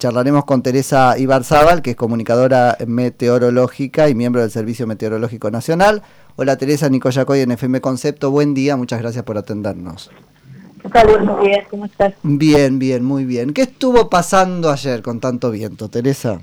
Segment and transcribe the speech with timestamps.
[0.00, 6.02] Charlaremos con Teresa Ibarzábal, que es comunicadora meteorológica y miembro del Servicio Meteorológico Nacional.
[6.36, 10.12] Hola Teresa, Nico Yacoy en FM Concepto, buen día, muchas gracias por atendernos.
[10.82, 11.08] ¿Qué tal?
[11.08, 12.14] Buenos días, ¿cómo estás?
[12.22, 13.52] Bien, bien, muy bien.
[13.52, 16.38] ¿Qué estuvo pasando ayer con tanto viento, Teresa?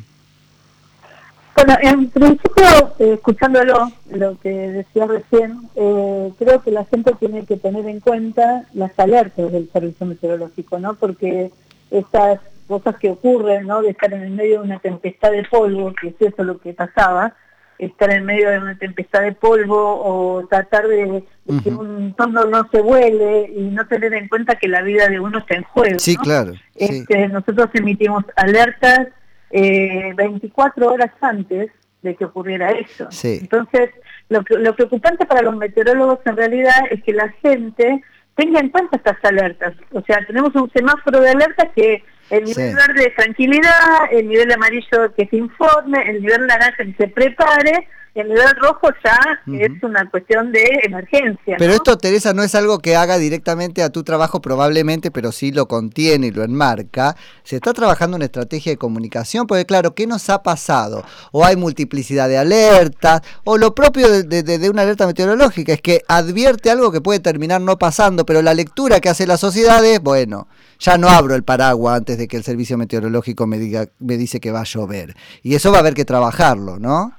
[1.56, 7.46] Bueno, en principio, eh, escuchándolo, lo que decía recién, eh, creo que la gente tiene
[7.46, 10.96] que tener en cuenta las alertas del servicio meteorológico, ¿no?
[10.96, 11.54] Porque
[11.90, 13.82] estas cosas que ocurren, ¿no?
[13.82, 16.74] De estar en el medio de una tempestad de polvo, que es eso lo que
[16.74, 17.34] pasaba,
[17.78, 21.24] estar en medio de una tempestad de polvo o tratar de,
[21.64, 25.20] que un torno no se vuele y no tener en cuenta que la vida de
[25.20, 26.00] uno está en juego.
[26.00, 26.54] Sí, claro.
[26.76, 29.08] Este, Nosotros emitimos alertas
[29.52, 33.10] eh, 24 horas antes de que ocurriera eso.
[33.24, 33.90] Entonces,
[34.30, 38.04] lo, lo preocupante para los meteorólogos en realidad es que la gente
[38.36, 39.74] tenga en cuenta estas alertas.
[39.92, 44.52] O sea, tenemos un semáforo de alertas que el nivel verde es tranquilidad, el nivel
[44.52, 49.20] amarillo que se informe, el nivel naranja que se prepare, el nivel rojo ya
[49.60, 51.58] es una cuestión de emergencia.
[51.60, 55.52] Pero esto, Teresa, no es algo que haga directamente a tu trabajo probablemente, pero sí
[55.52, 57.18] lo contiene y lo enmarca.
[57.44, 61.04] Se está trabajando una estrategia de comunicación, porque claro, ¿qué nos ha pasado?
[61.34, 66.02] O hay multiplicidad de alertas, o lo propio de, de una alerta meteorológica, es que
[66.08, 70.00] advierte algo que puede terminar no pasando, pero la lectura que hace la sociedad es,
[70.00, 70.48] bueno,
[70.80, 74.40] ya no abro el paraguas antes de que el servicio meteorológico me diga me dice
[74.40, 75.16] que va a llover.
[75.44, 77.14] Y eso va a haber que trabajarlo, ¿no?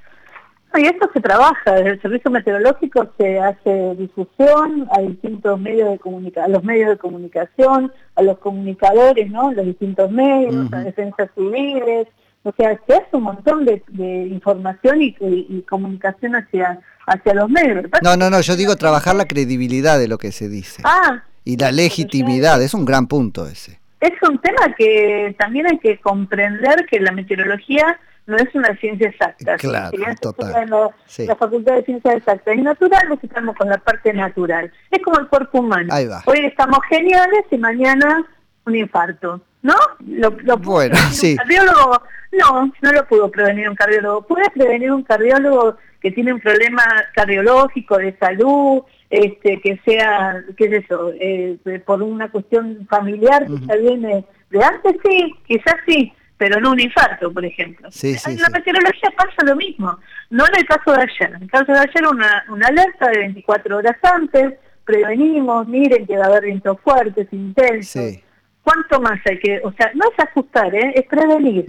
[0.78, 5.98] Y esto se trabaja, desde el servicio meteorológico se hace difusión a distintos medios de
[5.98, 9.52] comunicación, a los medios de comunicación, a los comunicadores, ¿no?
[9.52, 12.08] Los distintos medios, a defensas civiles,
[12.42, 13.82] o sea, se hace un montón de,
[14.30, 17.86] información y, y, comunicación hacia, hacia los medios.
[18.02, 20.82] No, no, no, yo digo trabajar la credibilidad de lo que se dice.
[20.84, 23.80] Ah, y la legitimidad, es un gran punto ese.
[24.00, 29.08] Es un tema que también hay que comprender que la meteorología no es una ciencia
[29.08, 29.56] exacta.
[29.56, 30.70] Claro, total.
[31.18, 34.72] La Facultad de Ciencias Exactas y Naturales estamos con la parte natural.
[34.90, 35.94] Es como el cuerpo humano.
[36.26, 38.26] Hoy estamos geniales y mañana
[38.64, 39.40] un infarto.
[39.62, 39.74] ¿No?
[40.06, 41.32] Lo, bueno, sí.
[41.32, 42.02] Un cardiólogo?
[42.32, 44.22] No, no lo pudo prevenir un cardiólogo.
[44.22, 46.82] Puede prevenir un cardiólogo que tiene un problema
[47.14, 53.66] cardiológico de salud, este, que sea, qué es eso, eh, por una cuestión familiar que
[53.66, 57.88] ya viene de antes, sí, quizás sí, pero no un infarto, por ejemplo.
[58.02, 59.98] en la meteorología pasa lo mismo,
[60.30, 61.34] no en el caso de ayer.
[61.36, 64.54] En el caso de ayer una, una alerta de 24 horas antes,
[64.84, 68.18] prevenimos, miren que va a haber vientos fuertes, intensos.
[68.62, 70.92] ¿Cuánto más hay que, o sea, no es asustar, ¿eh?
[70.96, 71.64] es prevenir,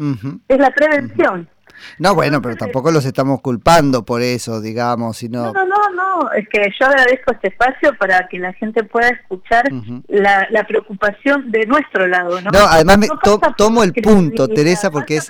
[0.47, 1.47] es la prevención.
[1.99, 5.53] No, bueno, pero tampoco los estamos culpando por eso, digamos, sino...
[5.53, 9.65] No, no, no, es que yo agradezco este espacio para que la gente pueda escuchar
[10.07, 12.51] la, preocupación de nuestro lado, ¿no?
[12.51, 13.07] No, además me
[13.57, 15.29] tomo el punto, Teresa, porque es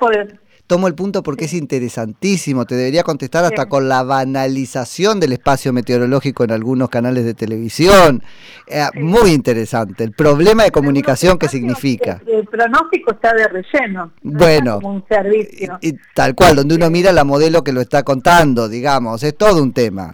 [0.68, 2.66] tomo el punto porque es interesantísimo.
[2.66, 8.22] Te debería contestar hasta con la banalización del espacio meteorológico en algunos canales de televisión.
[8.68, 10.04] Eh, muy interesante.
[10.04, 12.22] El problema de comunicación que significa.
[12.28, 14.12] El, pronóstico está de relleno.
[14.22, 14.80] Bueno.
[14.84, 15.80] un servicio.
[15.82, 19.24] Y, tal cual, donde uno mira la modelo que lo está contando, digamos.
[19.24, 20.14] Es todo un tema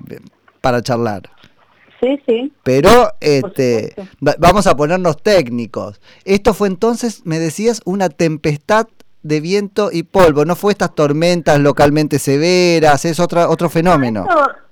[0.62, 1.24] para charlar.
[2.00, 2.54] Sí, sí.
[2.64, 6.02] Pero este, vamos a ponernos técnicos.
[6.26, 8.88] Esto fue entonces, me decías, una tempestad
[9.24, 14.26] de viento y polvo, no fue estas tormentas localmente severas, es otra, otro fenómeno.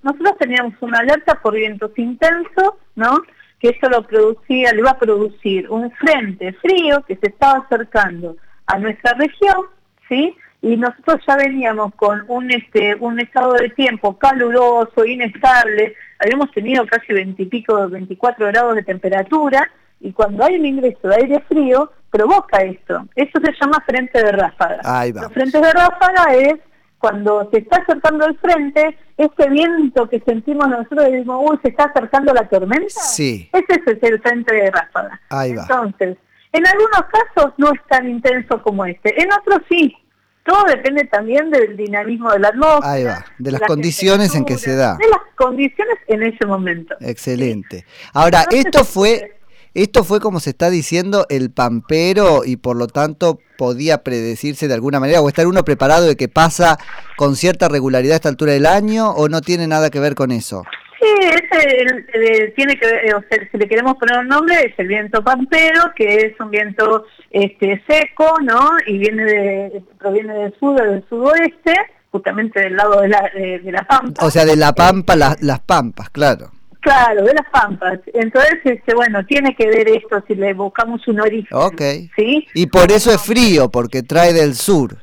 [0.04, 3.22] nosotros teníamos una alerta por vientos intensos, ¿no?
[3.60, 8.36] Que eso lo producía, le iba a producir un frente frío que se estaba acercando
[8.68, 9.66] a nuestra región,
[10.10, 10.36] ¿sí?
[10.62, 16.86] Y nosotros ya veníamos con un este un estado de tiempo caluroso, inestable, habíamos tenido
[16.86, 22.62] casi veintipico, 24 grados de temperatura, y cuando hay un ingreso de aire frío, provoca
[22.62, 23.08] esto.
[23.16, 25.06] Eso se llama frente de ráfaga.
[25.14, 26.56] Los frentes de ráfaga es
[27.00, 31.70] cuando se está acercando el frente, ese viento que sentimos nosotros y decimos, uy, se
[31.70, 33.00] está acercando la tormenta.
[33.00, 33.50] Sí.
[33.52, 35.20] Ese es el frente de ráfaga.
[35.30, 35.64] Ahí va.
[35.64, 36.18] Entonces,
[36.54, 39.98] en algunos casos no es tan intenso como este, en otros sí.
[40.44, 42.92] Todo depende también del dinamismo de la atmósfera.
[42.92, 44.98] Ahí va, de las condiciones en que se da.
[44.98, 46.96] De las condiciones en ese momento.
[47.00, 47.86] Excelente.
[48.14, 49.40] Ahora, esto fue
[49.74, 54.74] esto fue como se está diciendo el pampero y por lo tanto podía predecirse de
[54.74, 56.78] alguna manera o estar uno preparado de que pasa
[57.16, 60.32] con cierta regularidad a esta altura del año o no tiene nada que ver con
[60.32, 60.64] eso.
[61.00, 64.88] Sí, ese tiene que ver, o sea, si le queremos poner un nombre, es el
[64.88, 68.72] viento pampero, que es un viento este, seco, ¿no?
[68.86, 71.74] Y viene de, proviene del sur, del sudoeste,
[72.12, 74.24] justamente del lado de la, de, la pampa.
[74.24, 76.52] O sea, de la pampa, las pampas, claro.
[76.82, 78.00] Claro, de las pampas.
[78.14, 81.56] Entonces, este, bueno, tiene que ver esto si le buscamos un origen.
[81.56, 81.82] Ok.
[82.16, 82.48] ¿Sí?
[82.56, 84.98] Y por eso es frío, porque trae del sur.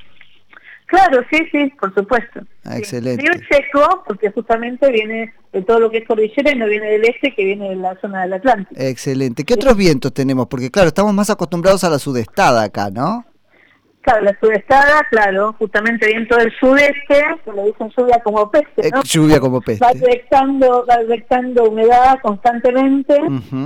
[0.87, 2.41] Claro, sí, sí, por supuesto.
[2.65, 3.23] Ah, excelente.
[3.23, 7.05] Frío seco, porque justamente viene de todo lo que es cordillera y no viene del
[7.05, 8.81] este, que viene de la zona del Atlántico.
[8.81, 9.45] Excelente.
[9.45, 10.47] ¿Qué otros vientos tenemos?
[10.49, 13.25] Porque claro, estamos más acostumbrados a la sudestada acá, ¿no?
[14.09, 19.01] Claro, la sudestada, claro, justamente viento del sudeste, que le dicen lluvia como peste, ¿no?
[19.01, 19.85] Eh, lluvia como peste.
[19.85, 20.95] Va inyectando, va
[21.65, 23.15] humedad constantemente,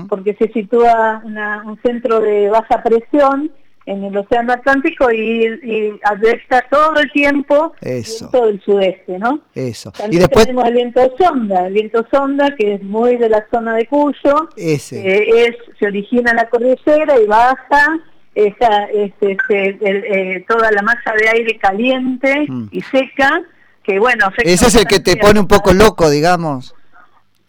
[0.09, 3.53] porque se sitúa una- un centro de baja presión
[3.87, 6.01] en el Océano Atlántico y, y
[6.71, 8.29] todo el tiempo Eso.
[8.31, 9.41] viento del sudeste, ¿no?
[9.55, 9.91] Eso.
[9.95, 13.45] Y También después, tenemos el viento sonda, el viento sonda que es muy de la
[13.53, 15.01] zona de Cuyo, ese.
[15.01, 17.87] eh, es, se origina en la cordillera y baja
[18.35, 22.69] esa, es, este, el- eh, toda la masa de aire caliente Mm.
[22.71, 23.43] y seca,
[23.83, 26.75] que bueno, Ese es el que te pone un poco loco, digamos.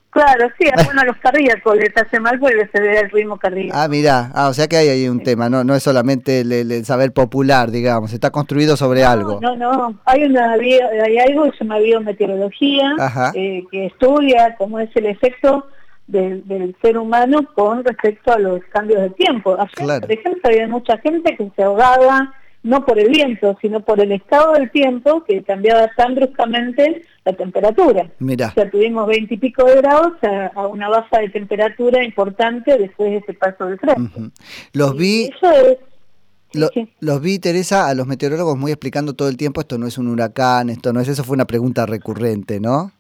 [0.10, 3.38] Claro, sí, es bueno a los cardíacos les hace mal porque se ve el ritmo
[3.38, 3.76] cardíaco.
[3.76, 6.86] Ah, mira, ah, o sea que hay ahí un tema, no, no es solamente el,
[6.86, 9.40] saber popular, digamos, está construido sobre algo.
[9.42, 12.92] No, no, hay una hay algo que se llama biometeorología
[13.34, 15.66] eh, que estudia cómo es el efecto
[16.08, 19.56] del, del ser humano con respecto a los cambios de tiempo.
[19.58, 20.02] Ayer, Claro.
[20.02, 22.34] por ejemplo, había mucha gente que se ahogaba
[22.64, 27.34] no por el viento, sino por el estado del tiempo que cambiaba tan bruscamente la
[27.34, 28.10] temperatura.
[28.20, 32.04] Mira, O sea, tuvimos 20 y pico de grados a, a una baja de temperatura
[32.04, 34.32] importante después de ese paso de frente.
[34.72, 35.78] los Y vi, Eso es...
[36.52, 36.90] sí, lo- sí.
[37.02, 40.08] los vi, Teresa, a los meteorólogos muy explicando todo el tiempo, esto no es un
[40.08, 42.92] huracán, esto no es, eso fue una pregunta recurrente, ¿no?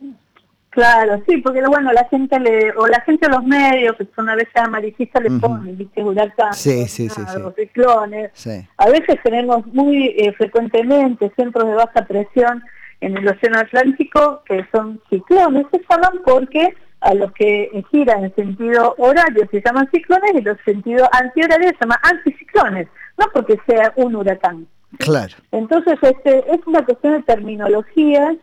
[0.73, 4.27] Claro, sí, porque bueno, la gente le, o la gente de los medios, que son
[4.27, 7.61] a veces amarillistas, le ponen, viste, huracanes, Sí, sí, sí, tornados, sí.
[7.61, 8.47] ciclones.
[8.77, 12.63] A veces tenemos muy eh, frecuentemente centros de baja presión
[13.01, 18.33] en el Océano Atlántico que son ciclones, se llaman porque a los que giran en
[18.33, 22.87] sentido horario se llaman ciclones y los sentidos antihorarios se llaman anticiclones,
[23.19, 24.65] no porque sea un huracán.
[24.97, 25.35] Claro.
[25.51, 28.37] Entonces, este, es una cuestión de terminologías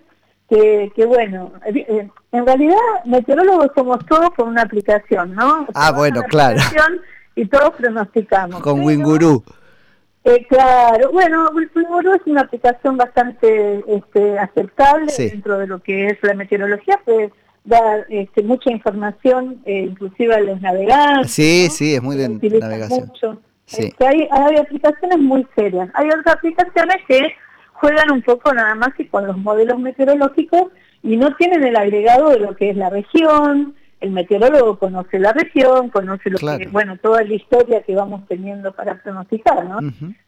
[0.50, 5.66] que, que bueno, eh, en realidad meteorólogos somos todos con una aplicación, ¿no?
[5.74, 6.58] Ah, bueno, claro.
[7.36, 8.60] Y todos pronosticamos.
[8.60, 9.44] Con Pero, Winguru.
[10.24, 15.30] eh, claro, bueno, Winguru es una aplicación bastante este, aceptable Sí.
[15.30, 17.30] dentro de lo que es la meteorología, puede
[17.64, 21.30] dar este, mucha información, eh, inclusive a los navegantes.
[21.30, 21.74] Sí, ¿no?
[21.74, 23.06] sí, es muy de navegación.
[23.06, 23.40] mucho.
[23.66, 23.84] Sí.
[23.86, 25.88] Este, hay, hay aplicaciones muy serias.
[25.94, 27.20] Hay otras aplicaciones que
[27.80, 30.66] juegan un poco nada más que con los modelos meteorológicos
[31.02, 33.74] y no tienen el agregado de lo que es la región.
[34.00, 36.58] El meteorólogo conoce la región, conoce lo Claro.
[36.58, 39.78] que, bueno, toda la historia que vamos teniendo para pronosticar, ¿no?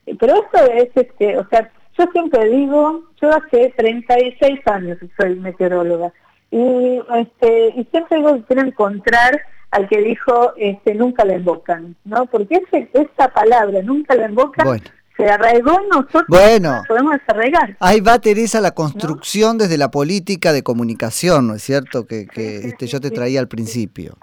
[0.07, 5.09] Eh, Pero esto es, este, o sea, yo siempre digo, yo hace 36 años que
[5.19, 6.13] soy meteoróloga
[6.51, 9.41] y, este, y siempre digo que quiero encontrar
[9.71, 12.27] al que dijo, este, nunca la invocan, ¿no?
[12.27, 14.85] Porque ese, esa palabra, nunca la invocan, Bueno.
[15.25, 16.71] Se arraigó en nosotros, Bueno.
[16.71, 17.77] no la podemos desarraigar.
[17.81, 22.07] Ahí va, Teresa, la construcción desde la política de comunicación, ¿no es cierto?
[22.07, 23.15] Que, que Sí, este, sí, yo te sí.
[23.15, 24.17] traía al principio.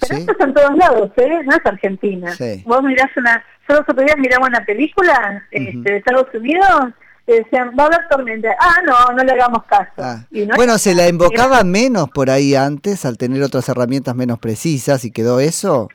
[0.00, 1.40] Pero esto es en todos lados, ¿eh?
[1.44, 2.34] No es Argentina.
[2.66, 3.42] Vos mirás una...
[3.68, 6.68] Yo los otros días miraba una película este, de Estados Unidos
[7.26, 8.50] que decían, va a haber tormenta.
[8.60, 9.92] Ah, no, no le hagamos caso.
[9.96, 10.26] Ah.
[10.30, 14.38] Y no Bueno, se la invocaba menos por ahí antes al tener otras herramientas menos
[14.38, 15.88] precisas y quedó eso.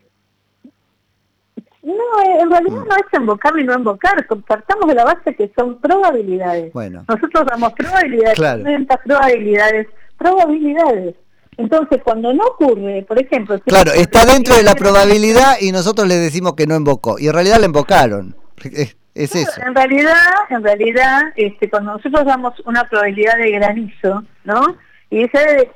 [1.90, 4.26] No, eh, en realidad no es invocar ni no invocar.
[4.48, 6.72] Partamos de la base que son probabilidades.
[6.74, 7.04] Bueno.
[7.08, 8.60] Nosotros damos probabilidades, Claro.
[8.64, 11.16] tormentas, probabilidades, probabilidades.
[11.58, 13.58] Entonces, cuando no ocurre, por ejemplo...
[13.58, 17.18] si- Claro, está dentro de la probabilidad y nosotros le decimos que no invocó.
[17.20, 18.36] Y en realidad la invocaron.
[18.64, 19.62] Es, es eso.
[19.66, 20.14] En realidad,
[20.50, 24.78] en realidad, este, cuando nosotros damos una probabilidad de granizo, ¿no?
[25.10, 25.70] Y dice,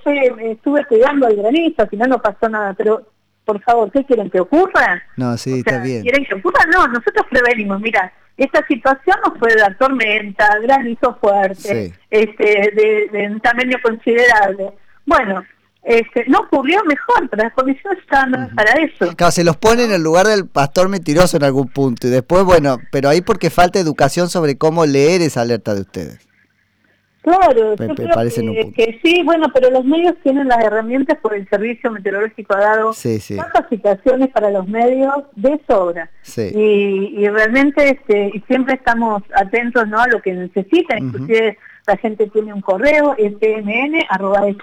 [0.52, 3.02] estuve cuidando el granizo, al final no pasó nada, pero
[3.46, 5.02] por favor, ¿qué quieren que ocurra?
[5.18, 6.02] No, sí, O está sea, bien.
[6.04, 6.62] ¿Quieren que ocurra?
[6.72, 11.56] No, nosotros prevenimos, mira, esta situación nos puede dar tormenta, granizo fuerte,
[11.90, 11.94] Sí.
[12.10, 12.44] este,
[12.76, 14.72] de, de un tamaño considerable.
[15.06, 15.44] Bueno,
[15.84, 19.14] este, no ocurrió mejor, pero las condiciones estaban para eso.
[19.16, 22.08] Claro, se los pone en el lugar del pastor mentiroso en algún punto.
[22.08, 26.20] Y después, bueno, pero ahí porque falta educación sobre cómo leer esa alerta de ustedes.
[27.24, 30.48] Claro, Me- yo me creo parece en un que, sí, bueno, pero los medios tienen
[30.50, 33.38] las herramientas por el servicio meteorológico ha dado Sí, sí.
[33.38, 36.10] capacitaciones para los medios de sobra.
[36.22, 36.52] Sí.
[36.54, 40.00] Y, y realmente este, y siempre estamos atentos ¿no?
[40.02, 43.16] a lo que necesitan, inclusive la gente tiene un correo,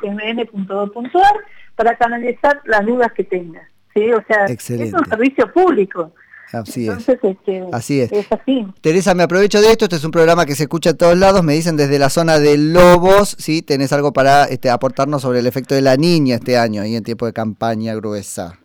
[0.00, 1.34] smn.smn.gov.ar,
[1.76, 3.62] para canalizar las dudas que tenga.
[3.94, 4.12] ¿sí?
[4.12, 4.88] O sea, Excelente.
[4.88, 6.12] es un servicio público.
[6.52, 6.88] Así es.
[6.88, 8.10] Entonces, este, Así es.
[8.12, 8.66] Es así.
[8.80, 11.42] Teresa, me aprovecho de esto, este es un programa que se escucha a todos lados,
[11.44, 15.46] me dicen desde la zona de Lobos, si tenés algo para este, aportarnos sobre el
[15.46, 18.58] efecto de la niña este año y en tiempo de campaña gruesa.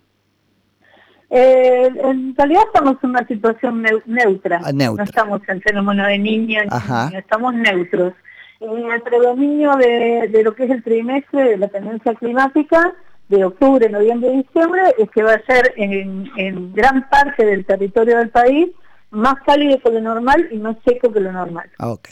[1.29, 4.61] Eh, en realidad estamos en una situación neu- neutra.
[4.63, 5.03] Ah, neutra.
[5.03, 8.13] No estamos en fenómeno de niña, niño, estamos neutros.
[8.61, 8.65] Eh,
[8.95, 12.93] el predominio de, de lo que es el trimestre de la tendencia climática
[13.29, 17.65] de octubre, noviembre y diciembre es que va a ser en, en gran parte del
[17.65, 18.69] territorio del país
[19.11, 21.69] más cálido que lo normal y más seco que lo normal.
[21.79, 22.09] Ah, ok,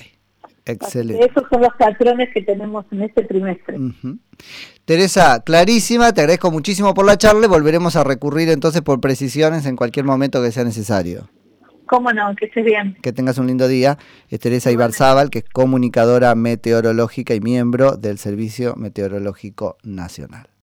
[0.66, 1.26] excelente.
[1.26, 3.78] esos son los patrones que tenemos en este trimestre.
[4.86, 9.66] Teresa, clarísima, te agradezco muchísimo por la charla y volveremos a recurrir entonces por precisiones
[9.66, 11.30] en cualquier momento que sea necesario.
[11.86, 12.34] ¿Cómo no?
[12.36, 12.98] Que estés bien.
[13.02, 13.98] Que tengas un lindo día.
[14.30, 20.48] Es Teresa Ibarzábal, que es comunicadora meteorológica y miembro del Servicio Meteorológico Nacional.